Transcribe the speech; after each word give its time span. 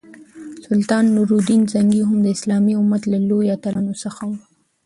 سلطان 0.67 1.03
نور 1.15 1.27
الدین 1.37 1.61
زنګي 1.73 2.01
هم 2.09 2.17
د 2.23 2.27
اسلامي 2.35 2.73
امت 2.81 3.03
له 3.11 3.17
لویو 3.29 3.53
اتلانو 3.55 3.93
څخه 4.03 4.21
وو. 4.29 4.37